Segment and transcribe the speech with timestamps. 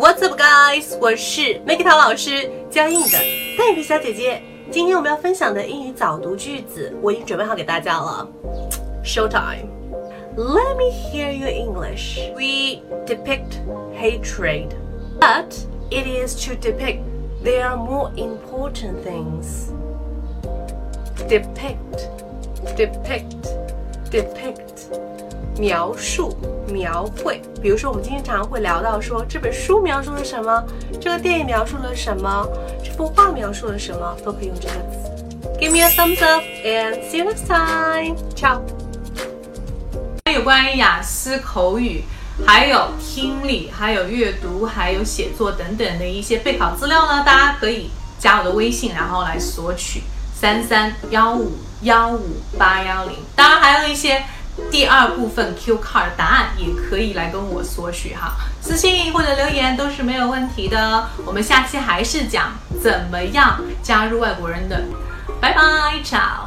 [0.00, 0.96] What's up, guys？
[1.00, 3.18] 我是 Make 桃老师，教英语的
[3.58, 4.40] 黛比小姐姐。
[4.70, 8.28] 今天我们要分享的英语早读句子，我已经准备好给大家了。
[9.04, 9.68] Show time.
[10.36, 12.18] Let me hear your English.
[12.34, 13.60] We depict
[13.94, 14.74] hatred,
[15.20, 15.54] but
[15.90, 17.00] it is to depict
[17.42, 19.72] there are more important things.
[21.28, 22.08] Depict,
[22.76, 23.48] depict,
[24.10, 24.90] depict.
[25.61, 26.35] 描述、
[26.73, 30.63] 描绘，比如说我们经常会聊到说这本书描述了什么，
[30.99, 32.47] 这个电影描述了什么，
[32.83, 35.59] 这幅画描述了什么，都可以用这个词。
[35.59, 38.15] Give me a thumbs up and see you next time.
[38.35, 38.61] Ciao.
[40.33, 42.05] 有关于雅思口语，
[42.43, 50.01] 还有听力，还有阅读，还有写作等等的一些备考资料呢，大家可以加我的微信，然后来索取
[50.33, 51.51] 三三幺五
[51.83, 53.17] 幺五八幺零。
[53.35, 54.23] 当然还有一些。
[54.69, 61.07] 第二部分 Q card 答案也可以来跟我索取哈，私信或者留言都是没有问题的。
[61.25, 64.81] 我们下期还是讲怎么样加入外国人的，
[65.39, 65.61] 拜拜
[66.03, 66.40] ，ciao。